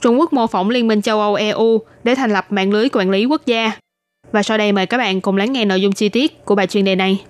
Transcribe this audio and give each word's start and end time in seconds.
Trung 0.00 0.20
Quốc 0.20 0.32
mô 0.32 0.46
phỏng 0.46 0.70
Liên 0.70 0.88
minh 0.88 1.02
châu 1.02 1.20
Âu 1.20 1.34
EU 1.34 1.80
để 2.04 2.14
thành 2.14 2.32
lập 2.32 2.46
mạng 2.50 2.72
lưới 2.72 2.88
quản 2.92 3.10
lý 3.10 3.24
quốc 3.24 3.46
gia. 3.46 3.72
Và 4.32 4.42
sau 4.42 4.58
đây 4.58 4.72
mời 4.72 4.86
các 4.86 4.98
bạn 4.98 5.20
cùng 5.20 5.36
lắng 5.36 5.52
nghe 5.52 5.64
nội 5.64 5.82
dung 5.82 5.92
chi 5.92 6.08
tiết 6.08 6.44
của 6.44 6.54
bài 6.54 6.66
chuyên 6.66 6.84
đề 6.84 6.96
này. 6.96 7.20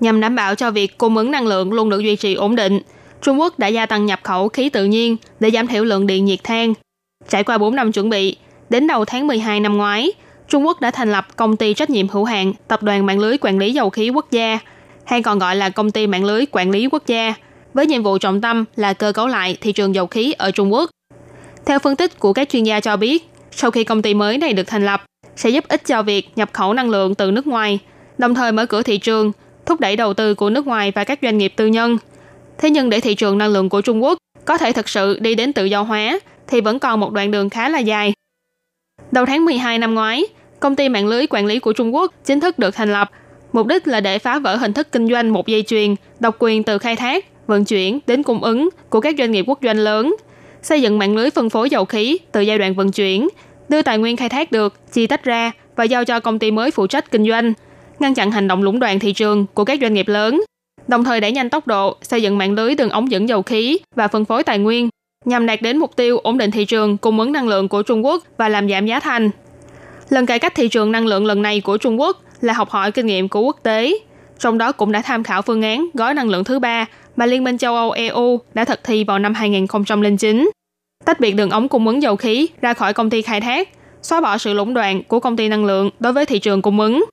Nhằm 0.00 0.20
đảm 0.20 0.34
bảo 0.34 0.54
cho 0.54 0.70
việc 0.70 0.98
cung 0.98 1.16
ứng 1.16 1.30
năng 1.30 1.46
lượng 1.46 1.72
luôn 1.72 1.90
được 1.90 2.00
duy 2.00 2.16
trì 2.16 2.34
ổn 2.34 2.56
định, 2.56 2.80
Trung 3.22 3.40
Quốc 3.40 3.58
đã 3.58 3.66
gia 3.66 3.86
tăng 3.86 4.06
nhập 4.06 4.20
khẩu 4.22 4.48
khí 4.48 4.68
tự 4.68 4.84
nhiên 4.84 5.16
để 5.40 5.50
giảm 5.50 5.66
thiểu 5.66 5.84
lượng 5.84 6.06
điện 6.06 6.24
nhiệt 6.24 6.44
than. 6.44 6.74
Trải 7.28 7.44
qua 7.44 7.58
4 7.58 7.76
năm 7.76 7.92
chuẩn 7.92 8.10
bị, 8.10 8.36
đến 8.70 8.86
đầu 8.86 9.04
tháng 9.04 9.26
12 9.26 9.60
năm 9.60 9.76
ngoái, 9.76 10.12
Trung 10.48 10.66
Quốc 10.66 10.80
đã 10.80 10.90
thành 10.90 11.12
lập 11.12 11.26
công 11.36 11.56
ty 11.56 11.74
trách 11.74 11.90
nhiệm 11.90 12.08
hữu 12.08 12.24
hạn 12.24 12.52
Tập 12.68 12.82
đoàn 12.82 13.06
Mạng 13.06 13.18
lưới 13.18 13.38
Quản 13.38 13.58
lý 13.58 13.72
Dầu 13.72 13.90
khí 13.90 14.10
Quốc 14.10 14.30
gia, 14.30 14.58
hay 15.10 15.22
còn 15.22 15.38
gọi 15.38 15.56
là 15.56 15.70
Công 15.70 15.90
ty 15.90 16.06
Mạng 16.06 16.24
lưới 16.24 16.44
Quản 16.52 16.70
lý 16.70 16.88
Quốc 16.92 17.06
gia, 17.06 17.34
với 17.74 17.86
nhiệm 17.86 18.02
vụ 18.02 18.18
trọng 18.18 18.40
tâm 18.40 18.64
là 18.76 18.92
cơ 18.92 19.12
cấu 19.12 19.26
lại 19.26 19.56
thị 19.60 19.72
trường 19.72 19.94
dầu 19.94 20.06
khí 20.06 20.32
ở 20.32 20.50
Trung 20.50 20.72
Quốc. 20.72 20.90
Theo 21.66 21.78
phân 21.78 21.96
tích 21.96 22.18
của 22.18 22.32
các 22.32 22.48
chuyên 22.48 22.64
gia 22.64 22.80
cho 22.80 22.96
biết, 22.96 23.30
sau 23.50 23.70
khi 23.70 23.84
công 23.84 24.02
ty 24.02 24.14
mới 24.14 24.38
này 24.38 24.52
được 24.52 24.66
thành 24.66 24.86
lập, 24.86 25.04
sẽ 25.36 25.50
giúp 25.50 25.64
ích 25.68 25.86
cho 25.86 26.02
việc 26.02 26.28
nhập 26.36 26.50
khẩu 26.52 26.74
năng 26.74 26.90
lượng 26.90 27.14
từ 27.14 27.30
nước 27.30 27.46
ngoài, 27.46 27.78
đồng 28.18 28.34
thời 28.34 28.52
mở 28.52 28.66
cửa 28.66 28.82
thị 28.82 28.98
trường, 28.98 29.32
thúc 29.66 29.80
đẩy 29.80 29.96
đầu 29.96 30.14
tư 30.14 30.34
của 30.34 30.50
nước 30.50 30.66
ngoài 30.66 30.92
và 30.94 31.04
các 31.04 31.18
doanh 31.22 31.38
nghiệp 31.38 31.52
tư 31.56 31.66
nhân. 31.66 31.98
Thế 32.58 32.70
nhưng 32.70 32.90
để 32.90 33.00
thị 33.00 33.14
trường 33.14 33.38
năng 33.38 33.52
lượng 33.52 33.68
của 33.68 33.80
Trung 33.80 34.02
Quốc 34.02 34.18
có 34.44 34.58
thể 34.58 34.72
thực 34.72 34.88
sự 34.88 35.18
đi 35.20 35.34
đến 35.34 35.52
tự 35.52 35.64
do 35.64 35.82
hóa, 35.82 36.20
thì 36.46 36.60
vẫn 36.60 36.78
còn 36.78 37.00
một 37.00 37.12
đoạn 37.12 37.30
đường 37.30 37.50
khá 37.50 37.68
là 37.68 37.78
dài. 37.78 38.12
Đầu 39.12 39.26
tháng 39.26 39.44
12 39.44 39.78
năm 39.78 39.94
ngoái, 39.94 40.24
công 40.60 40.76
ty 40.76 40.88
mạng 40.88 41.06
lưới 41.06 41.26
quản 41.26 41.46
lý 41.46 41.58
của 41.58 41.72
Trung 41.72 41.94
Quốc 41.94 42.14
chính 42.24 42.40
thức 42.40 42.58
được 42.58 42.74
thành 42.74 42.92
lập. 42.92 43.10
Mục 43.52 43.66
đích 43.66 43.88
là 43.88 44.00
để 44.00 44.18
phá 44.18 44.38
vỡ 44.38 44.56
hình 44.56 44.72
thức 44.72 44.92
kinh 44.92 45.08
doanh 45.08 45.32
một 45.32 45.46
dây 45.46 45.62
chuyền, 45.62 45.94
độc 46.20 46.36
quyền 46.38 46.62
từ 46.62 46.78
khai 46.78 46.96
thác, 46.96 47.46
vận 47.46 47.64
chuyển 47.64 47.98
đến 48.06 48.22
cung 48.22 48.42
ứng 48.42 48.68
của 48.88 49.00
các 49.00 49.14
doanh 49.18 49.32
nghiệp 49.32 49.44
quốc 49.48 49.58
doanh 49.62 49.78
lớn, 49.78 50.16
xây 50.62 50.82
dựng 50.82 50.98
mạng 50.98 51.16
lưới 51.16 51.30
phân 51.30 51.50
phối 51.50 51.70
dầu 51.70 51.84
khí 51.84 52.18
từ 52.32 52.40
giai 52.40 52.58
đoạn 52.58 52.74
vận 52.74 52.92
chuyển, 52.92 53.28
đưa 53.68 53.82
tài 53.82 53.98
nguyên 53.98 54.16
khai 54.16 54.28
thác 54.28 54.52
được, 54.52 54.92
chia 54.92 55.06
tách 55.06 55.24
ra 55.24 55.52
và 55.76 55.84
giao 55.84 56.04
cho 56.04 56.20
công 56.20 56.38
ty 56.38 56.50
mới 56.50 56.70
phụ 56.70 56.86
trách 56.86 57.10
kinh 57.10 57.28
doanh, 57.28 57.52
ngăn 57.98 58.14
chặn 58.14 58.30
hành 58.30 58.48
động 58.48 58.62
lũng 58.62 58.80
đoạn 58.80 58.98
thị 58.98 59.12
trường 59.12 59.46
của 59.54 59.64
các 59.64 59.78
doanh 59.80 59.94
nghiệp 59.94 60.08
lớn, 60.08 60.42
đồng 60.88 61.04
thời 61.04 61.20
đẩy 61.20 61.32
nhanh 61.32 61.50
tốc 61.50 61.66
độ 61.66 61.96
xây 62.02 62.22
dựng 62.22 62.38
mạng 62.38 62.54
lưới 62.54 62.74
đường 62.74 62.90
ống 62.90 63.10
dẫn 63.10 63.28
dầu 63.28 63.42
khí 63.42 63.78
và 63.96 64.08
phân 64.08 64.24
phối 64.24 64.44
tài 64.44 64.58
nguyên 64.58 64.88
nhằm 65.24 65.46
đạt 65.46 65.62
đến 65.62 65.78
mục 65.78 65.96
tiêu 65.96 66.18
ổn 66.18 66.38
định 66.38 66.50
thị 66.50 66.64
trường 66.64 66.96
cung 66.96 67.20
ứng 67.20 67.32
năng 67.32 67.48
lượng 67.48 67.68
của 67.68 67.82
Trung 67.82 68.04
Quốc 68.04 68.24
và 68.36 68.48
làm 68.48 68.68
giảm 68.68 68.86
giá 68.86 69.00
thành. 69.00 69.30
Lần 70.08 70.26
cải 70.26 70.38
cách 70.38 70.54
thị 70.54 70.68
trường 70.68 70.92
năng 70.92 71.06
lượng 71.06 71.26
lần 71.26 71.42
này 71.42 71.60
của 71.60 71.76
Trung 71.76 72.00
Quốc 72.00 72.22
là 72.40 72.52
học 72.52 72.70
hỏi 72.70 72.92
kinh 72.92 73.06
nghiệm 73.06 73.28
của 73.28 73.40
quốc 73.40 73.56
tế, 73.62 73.98
trong 74.38 74.58
đó 74.58 74.72
cũng 74.72 74.92
đã 74.92 75.02
tham 75.02 75.24
khảo 75.24 75.42
phương 75.42 75.62
án 75.62 75.88
gói 75.94 76.14
năng 76.14 76.28
lượng 76.28 76.44
thứ 76.44 76.58
ba 76.58 76.86
mà 77.16 77.26
Liên 77.26 77.44
minh 77.44 77.58
châu 77.58 77.74
Âu 77.74 77.90
EU 77.90 78.40
đã 78.54 78.64
thực 78.64 78.84
thi 78.84 79.04
vào 79.04 79.18
năm 79.18 79.34
2009. 79.34 80.50
Tách 81.04 81.20
biệt 81.20 81.32
đường 81.32 81.50
ống 81.50 81.68
cung 81.68 81.86
ứng 81.86 82.02
dầu 82.02 82.16
khí 82.16 82.48
ra 82.60 82.74
khỏi 82.74 82.92
công 82.92 83.10
ty 83.10 83.22
khai 83.22 83.40
thác, 83.40 83.68
xóa 84.02 84.20
bỏ 84.20 84.38
sự 84.38 84.54
lũng 84.54 84.74
đoạn 84.74 85.02
của 85.02 85.20
công 85.20 85.36
ty 85.36 85.48
năng 85.48 85.64
lượng 85.64 85.90
đối 86.00 86.12
với 86.12 86.26
thị 86.26 86.38
trường 86.38 86.62
cung 86.62 86.80
ứng. 86.80 87.04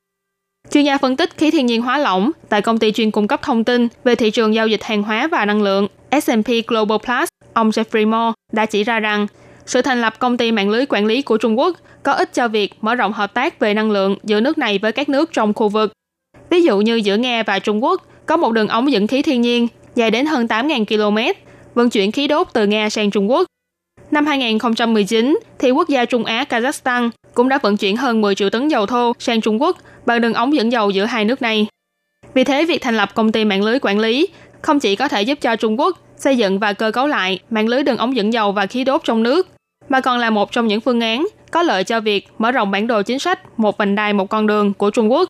Chuyên 0.72 0.84
gia 0.84 0.98
phân 0.98 1.16
tích 1.16 1.38
khí 1.38 1.52
thiên 1.52 1.66
nhiên 1.66 1.82
hóa 1.82 1.98
lỏng 1.98 2.32
tại 2.50 2.62
công 2.62 2.78
ty 2.78 2.92
chuyên 2.92 3.12
cung 3.12 3.28
cấp 3.28 3.42
thông 3.44 3.64
tin 3.64 3.88
về 4.04 4.16
thị 4.16 4.32
trường 4.32 4.54
giao 4.54 4.68
dịch 4.68 4.84
hàng 4.84 5.04
hóa 5.04 5.28
và 5.28 5.46
năng 5.46 5.62
lượng 5.62 5.88
S&P 6.12 6.68
Global 6.68 6.98
Plus 7.06 7.28
ông 7.54 7.70
Jeffrey 7.70 8.08
Moore 8.08 8.34
đã 8.52 8.66
chỉ 8.66 8.84
ra 8.84 9.00
rằng 9.00 9.28
sự 9.68 9.82
thành 9.82 10.02
lập 10.02 10.20
công 10.20 10.38
ty 10.38 10.52
mạng 10.52 10.70
lưới 10.70 10.86
quản 10.90 11.06
lý 11.06 11.22
của 11.22 11.38
Trung 11.38 11.60
Quốc 11.60 11.78
có 12.04 12.12
ích 12.12 12.34
cho 12.34 12.48
việc 12.48 12.74
mở 12.82 12.96
rộng 12.96 13.14
hợp 13.14 13.34
tác 13.34 13.60
về 13.60 13.74
năng 13.74 13.92
lượng 13.92 14.18
giữa 14.24 14.40
nước 14.40 14.58
này 14.58 14.78
với 14.78 14.92
các 14.92 15.10
nước 15.10 15.34
trong 15.34 15.54
khu 15.54 15.70
vực. 15.70 15.92
Ví 16.50 16.62
dụ 16.62 16.82
như 16.82 16.96
giữa 16.96 17.18
Nga 17.18 17.44
và 17.44 17.60
Trung 17.60 17.84
Quốc 17.84 18.08
có 18.26 18.38
một 18.38 18.52
đường 18.52 18.68
ống 18.68 18.92
dẫn 18.92 19.08
khí 19.08 19.22
thiên 19.22 19.42
nhiên 19.42 19.68
dài 19.96 20.12
đến 20.12 20.26
hơn 20.26 20.46
8.000 20.46 20.86
km, 20.86 21.42
vận 21.74 21.90
chuyển 21.90 22.12
khí 22.12 22.28
đốt 22.28 22.48
từ 22.54 22.68
Nga 22.68 22.90
sang 22.90 23.12
Trung 23.12 23.32
Quốc. 23.32 23.46
Năm 24.12 24.26
2019, 24.26 25.40
thì 25.60 25.72
quốc 25.72 25.90
gia 25.90 26.06
Trung 26.06 26.26
Á 26.26 26.46
Kazakhstan 26.50 27.10
cũng 27.34 27.50
đã 27.50 27.60
vận 27.64 27.78
chuyển 27.78 27.98
hơn 27.98 28.22
10 28.22 28.36
triệu 28.36 28.50
tấn 28.50 28.68
dầu 28.68 28.86
thô 28.86 29.14
sang 29.20 29.42
Trung 29.42 29.62
Quốc 29.62 29.78
bằng 30.06 30.22
đường 30.22 30.34
ống 30.34 30.56
dẫn 30.56 30.72
dầu 30.72 30.90
giữa 30.90 31.06
hai 31.06 31.26
nước 31.26 31.42
này. 31.42 31.68
Vì 32.34 32.44
thế, 32.44 32.66
việc 32.66 32.82
thành 32.82 32.98
lập 32.98 33.16
công 33.16 33.32
ty 33.32 33.46
mạng 33.46 33.64
lưới 33.64 33.80
quản 33.82 34.00
lý 34.00 34.28
không 34.62 34.80
chỉ 34.80 34.96
có 34.96 35.08
thể 35.08 35.22
giúp 35.22 35.38
cho 35.42 35.56
Trung 35.56 35.80
Quốc 35.80 35.98
xây 36.18 36.38
dựng 36.38 36.60
và 36.60 36.74
cơ 36.74 36.92
cấu 36.92 37.08
lại 37.08 37.40
mạng 37.50 37.68
lưới 37.68 37.84
đường 37.84 37.98
ống 37.98 38.16
dẫn 38.16 38.34
dầu 38.34 38.52
và 38.52 38.66
khí 38.66 38.84
đốt 38.84 39.02
trong 39.04 39.24
nước, 39.24 39.48
mà 39.90 40.02
còn 40.02 40.18
là 40.18 40.30
một 40.30 40.52
trong 40.52 40.68
những 40.68 40.82
phương 40.82 41.02
án 41.02 41.28
có 41.52 41.64
lợi 41.64 41.84
cho 41.84 42.00
việc 42.00 42.28
mở 42.38 42.52
rộng 42.52 42.72
bản 42.72 42.88
đồ 42.88 43.02
chính 43.02 43.20
sách 43.20 43.60
một 43.60 43.78
vành 43.78 43.96
đai 43.96 44.14
một 44.14 44.30
con 44.30 44.48
đường 44.48 44.74
của 44.74 44.90
Trung 44.90 45.12
Quốc. 45.12 45.30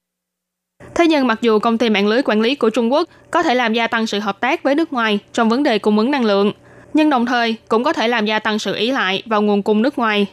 Thế 0.95 1.07
nhưng 1.07 1.27
mặc 1.27 1.41
dù 1.41 1.59
công 1.59 1.77
ty 1.77 1.89
mạng 1.89 2.07
lưới 2.07 2.21
quản 2.25 2.41
lý 2.41 2.55
của 2.55 2.69
Trung 2.69 2.91
Quốc 2.91 3.09
có 3.31 3.43
thể 3.43 3.55
làm 3.55 3.73
gia 3.73 3.87
tăng 3.87 4.07
sự 4.07 4.19
hợp 4.19 4.39
tác 4.39 4.63
với 4.63 4.75
nước 4.75 4.93
ngoài 4.93 5.19
trong 5.33 5.49
vấn 5.49 5.63
đề 5.63 5.79
cung 5.79 5.97
ứng 5.97 6.11
năng 6.11 6.25
lượng, 6.25 6.51
nhưng 6.93 7.09
đồng 7.09 7.25
thời 7.25 7.55
cũng 7.67 7.83
có 7.83 7.93
thể 7.93 8.07
làm 8.07 8.25
gia 8.25 8.39
tăng 8.39 8.59
sự 8.59 8.75
ý 8.75 8.91
lại 8.91 9.23
vào 9.25 9.41
nguồn 9.41 9.63
cung 9.63 9.81
nước 9.81 9.97
ngoài. 9.97 10.25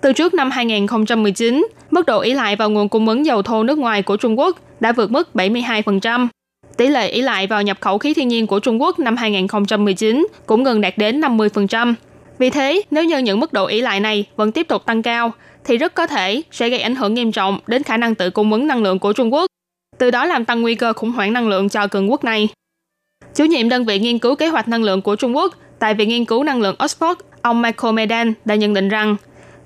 Từ 0.00 0.12
trước 0.12 0.34
năm 0.34 0.50
2019, 0.50 1.66
mức 1.90 2.06
độ 2.06 2.20
ý 2.20 2.34
lại 2.34 2.56
vào 2.56 2.70
nguồn 2.70 2.88
cung 2.88 3.08
ứng 3.08 3.26
dầu 3.26 3.42
thô 3.42 3.62
nước 3.62 3.78
ngoài 3.78 4.02
của 4.02 4.16
Trung 4.16 4.38
Quốc 4.38 4.58
đã 4.80 4.92
vượt 4.92 5.10
mức 5.10 5.28
72%, 5.34 6.28
Tỷ 6.76 6.88
lệ 6.88 7.08
ý 7.08 7.22
lại 7.22 7.46
vào 7.46 7.62
nhập 7.62 7.78
khẩu 7.80 7.98
khí 7.98 8.14
thiên 8.14 8.28
nhiên 8.28 8.46
của 8.46 8.60
Trung 8.60 8.82
Quốc 8.82 8.98
năm 8.98 9.16
2019 9.16 10.26
cũng 10.46 10.64
gần 10.64 10.80
đạt 10.80 10.98
đến 10.98 11.20
50%. 11.20 11.94
Vì 12.38 12.50
thế, 12.50 12.82
nếu 12.90 13.04
như 13.04 13.18
những 13.18 13.40
mức 13.40 13.52
độ 13.52 13.66
ý 13.66 13.80
lại 13.80 14.00
này 14.00 14.24
vẫn 14.36 14.52
tiếp 14.52 14.68
tục 14.68 14.86
tăng 14.86 15.02
cao, 15.02 15.32
thì 15.64 15.78
rất 15.78 15.94
có 15.94 16.06
thể 16.06 16.42
sẽ 16.50 16.68
gây 16.68 16.80
ảnh 16.80 16.94
hưởng 16.94 17.14
nghiêm 17.14 17.32
trọng 17.32 17.58
đến 17.66 17.82
khả 17.82 17.96
năng 17.96 18.14
tự 18.14 18.30
cung 18.30 18.52
ứng 18.52 18.66
năng 18.66 18.82
lượng 18.82 18.98
của 18.98 19.12
Trung 19.12 19.32
Quốc, 19.32 19.46
từ 19.98 20.10
đó 20.10 20.26
làm 20.26 20.44
tăng 20.44 20.62
nguy 20.62 20.74
cơ 20.74 20.92
khủng 20.92 21.12
hoảng 21.12 21.32
năng 21.32 21.48
lượng 21.48 21.68
cho 21.68 21.86
cường 21.86 22.10
quốc 22.10 22.24
này. 22.24 22.48
Chủ 23.34 23.44
nhiệm 23.44 23.68
đơn 23.68 23.84
vị 23.84 23.98
nghiên 23.98 24.18
cứu 24.18 24.34
kế 24.34 24.48
hoạch 24.48 24.68
năng 24.68 24.82
lượng 24.82 25.02
của 25.02 25.16
Trung 25.16 25.36
Quốc 25.36 25.54
tại 25.78 25.94
Viện 25.94 26.08
Nghiên 26.08 26.24
cứu 26.24 26.44
Năng 26.44 26.60
lượng 26.60 26.76
Oxford, 26.78 27.14
ông 27.42 27.62
Michael 27.62 27.94
Medan 27.94 28.34
đã 28.44 28.54
nhận 28.54 28.74
định 28.74 28.88
rằng, 28.88 29.16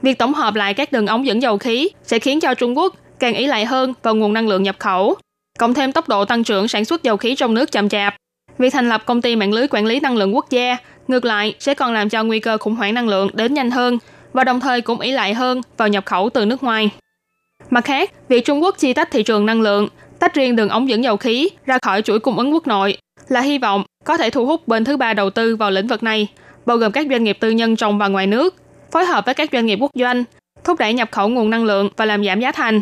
việc 0.02 0.18
tổng 0.18 0.34
hợp 0.34 0.54
lại 0.54 0.74
các 0.74 0.92
đường 0.92 1.06
ống 1.06 1.26
dẫn 1.26 1.42
dầu 1.42 1.58
khí 1.58 1.88
sẽ 2.02 2.18
khiến 2.18 2.40
cho 2.40 2.54
Trung 2.54 2.78
Quốc 2.78 2.94
càng 3.18 3.34
ý 3.34 3.46
lại 3.46 3.64
hơn 3.64 3.94
vào 4.02 4.14
nguồn 4.14 4.32
năng 4.32 4.48
lượng 4.48 4.62
nhập 4.62 4.76
khẩu, 4.78 5.14
cộng 5.58 5.74
thêm 5.74 5.92
tốc 5.92 6.08
độ 6.08 6.24
tăng 6.24 6.44
trưởng 6.44 6.68
sản 6.68 6.84
xuất 6.84 7.02
dầu 7.02 7.16
khí 7.16 7.34
trong 7.34 7.54
nước 7.54 7.72
chậm 7.72 7.88
chạp. 7.88 8.16
Việc 8.58 8.72
thành 8.72 8.88
lập 8.88 9.02
công 9.06 9.22
ty 9.22 9.36
mạng 9.36 9.52
lưới 9.52 9.68
quản 9.68 9.86
lý 9.86 10.00
năng 10.00 10.16
lượng 10.16 10.34
quốc 10.34 10.50
gia, 10.50 10.76
ngược 11.08 11.24
lại 11.24 11.54
sẽ 11.58 11.74
còn 11.74 11.92
làm 11.92 12.08
cho 12.08 12.24
nguy 12.24 12.40
cơ 12.40 12.58
khủng 12.58 12.74
hoảng 12.74 12.94
năng 12.94 13.08
lượng 13.08 13.28
đến 13.34 13.54
nhanh 13.54 13.70
hơn 13.70 13.98
và 14.32 14.44
đồng 14.44 14.60
thời 14.60 14.80
cũng 14.80 15.00
ý 15.00 15.12
lại 15.12 15.34
hơn 15.34 15.60
vào 15.76 15.88
nhập 15.88 16.06
khẩu 16.06 16.30
từ 16.30 16.46
nước 16.46 16.62
ngoài. 16.62 16.90
Mặt 17.70 17.84
khác, 17.84 18.10
việc 18.28 18.44
Trung 18.44 18.62
Quốc 18.62 18.78
chia 18.78 18.92
tách 18.92 19.10
thị 19.10 19.22
trường 19.22 19.46
năng 19.46 19.60
lượng, 19.60 19.88
tách 20.18 20.34
riêng 20.34 20.56
đường 20.56 20.68
ống 20.68 20.88
dẫn 20.88 21.04
dầu 21.04 21.16
khí 21.16 21.48
ra 21.66 21.78
khỏi 21.82 22.02
chuỗi 22.02 22.18
cung 22.18 22.38
ứng 22.38 22.54
quốc 22.54 22.66
nội 22.66 22.96
là 23.28 23.40
hy 23.40 23.58
vọng 23.58 23.84
có 24.04 24.16
thể 24.16 24.30
thu 24.30 24.46
hút 24.46 24.68
bên 24.68 24.84
thứ 24.84 24.96
ba 24.96 25.14
đầu 25.14 25.30
tư 25.30 25.56
vào 25.56 25.70
lĩnh 25.70 25.86
vực 25.86 26.02
này, 26.02 26.28
bao 26.66 26.76
gồm 26.76 26.92
các 26.92 27.06
doanh 27.10 27.24
nghiệp 27.24 27.36
tư 27.40 27.50
nhân 27.50 27.76
trong 27.76 27.98
và 27.98 28.08
ngoài 28.08 28.26
nước, 28.26 28.54
phối 28.92 29.04
hợp 29.04 29.24
với 29.24 29.34
các 29.34 29.48
doanh 29.52 29.66
nghiệp 29.66 29.78
quốc 29.80 29.90
doanh, 29.94 30.24
thúc 30.64 30.78
đẩy 30.78 30.92
nhập 30.92 31.08
khẩu 31.12 31.28
nguồn 31.28 31.50
năng 31.50 31.64
lượng 31.64 31.88
và 31.96 32.04
làm 32.04 32.24
giảm 32.24 32.40
giá 32.40 32.52
thành. 32.52 32.80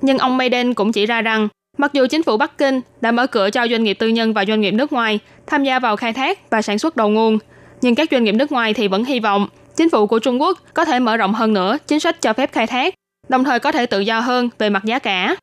Nhưng 0.00 0.18
ông 0.18 0.38
Biden 0.38 0.74
cũng 0.74 0.92
chỉ 0.92 1.06
ra 1.06 1.22
rằng 1.22 1.48
Mặc 1.76 1.92
dù 1.92 2.06
chính 2.06 2.22
phủ 2.22 2.36
Bắc 2.36 2.58
Kinh 2.58 2.80
đã 3.00 3.12
mở 3.12 3.26
cửa 3.26 3.50
cho 3.50 3.66
doanh 3.70 3.84
nghiệp 3.84 3.94
tư 3.94 4.08
nhân 4.08 4.32
và 4.32 4.44
doanh 4.44 4.60
nghiệp 4.60 4.70
nước 4.70 4.92
ngoài 4.92 5.18
tham 5.46 5.64
gia 5.64 5.78
vào 5.78 5.96
khai 5.96 6.12
thác 6.12 6.50
và 6.50 6.62
sản 6.62 6.78
xuất 6.78 6.96
đầu 6.96 7.08
nguồn, 7.08 7.38
nhưng 7.80 7.94
các 7.94 8.08
doanh 8.10 8.24
nghiệp 8.24 8.32
nước 8.32 8.52
ngoài 8.52 8.74
thì 8.74 8.88
vẫn 8.88 9.04
hy 9.04 9.20
vọng 9.20 9.48
chính 9.76 9.90
phủ 9.90 10.06
của 10.06 10.18
Trung 10.18 10.40
Quốc 10.40 10.58
có 10.74 10.84
thể 10.84 10.98
mở 10.98 11.16
rộng 11.16 11.34
hơn 11.34 11.52
nữa 11.52 11.78
chính 11.86 12.00
sách 12.00 12.22
cho 12.22 12.32
phép 12.32 12.52
khai 12.52 12.66
thác, 12.66 12.94
đồng 13.28 13.44
thời 13.44 13.58
có 13.58 13.72
thể 13.72 13.86
tự 13.86 14.00
do 14.00 14.20
hơn 14.20 14.48
về 14.58 14.70
mặt 14.70 14.84
giá 14.84 14.98
cả. 14.98 15.36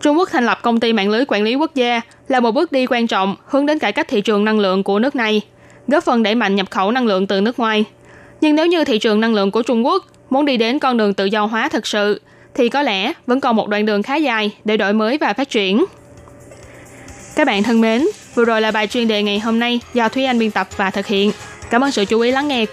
Trung 0.00 0.18
Quốc 0.18 0.28
thành 0.32 0.46
lập 0.46 0.58
công 0.62 0.80
ty 0.80 0.92
mạng 0.92 1.10
lưới 1.10 1.24
quản 1.28 1.42
lý 1.42 1.54
quốc 1.54 1.74
gia 1.74 2.00
là 2.28 2.40
một 2.40 2.50
bước 2.50 2.72
đi 2.72 2.86
quan 2.86 3.06
trọng 3.06 3.36
hướng 3.46 3.66
đến 3.66 3.78
cải 3.78 3.92
cách 3.92 4.08
thị 4.08 4.20
trường 4.20 4.44
năng 4.44 4.58
lượng 4.58 4.82
của 4.82 4.98
nước 4.98 5.16
này, 5.16 5.40
góp 5.88 6.04
phần 6.04 6.22
đẩy 6.22 6.34
mạnh 6.34 6.56
nhập 6.56 6.70
khẩu 6.70 6.90
năng 6.90 7.06
lượng 7.06 7.26
từ 7.26 7.40
nước 7.40 7.58
ngoài. 7.58 7.84
Nhưng 8.40 8.54
nếu 8.54 8.66
như 8.66 8.84
thị 8.84 8.98
trường 8.98 9.20
năng 9.20 9.34
lượng 9.34 9.50
của 9.50 9.62
Trung 9.62 9.86
Quốc 9.86 10.04
muốn 10.30 10.44
đi 10.44 10.56
đến 10.56 10.78
con 10.78 10.96
đường 10.96 11.14
tự 11.14 11.24
do 11.24 11.46
hóa 11.46 11.68
thực 11.68 11.86
sự 11.86 12.20
thì 12.54 12.68
có 12.68 12.82
lẽ 12.82 13.12
vẫn 13.26 13.40
còn 13.40 13.56
một 13.56 13.68
đoạn 13.68 13.86
đường 13.86 14.02
khá 14.02 14.16
dài 14.16 14.50
để 14.64 14.76
đổi 14.76 14.92
mới 14.92 15.18
và 15.18 15.32
phát 15.32 15.50
triển. 15.50 15.84
Các 17.36 17.46
bạn 17.46 17.62
thân 17.62 17.80
mến, 17.80 18.06
vừa 18.34 18.44
rồi 18.44 18.60
là 18.60 18.70
bài 18.70 18.86
chuyên 18.86 19.08
đề 19.08 19.22
ngày 19.22 19.38
hôm 19.38 19.58
nay 19.58 19.80
do 19.94 20.08
Thúy 20.08 20.24
Anh 20.24 20.38
biên 20.38 20.50
tập 20.50 20.68
và 20.76 20.90
thực 20.90 21.06
hiện. 21.06 21.32
Cảm 21.70 21.84
ơn 21.84 21.90
sự 21.90 22.04
chú 22.04 22.20
ý 22.20 22.30
lắng 22.30 22.48
nghe 22.48 22.66
của 22.66 22.72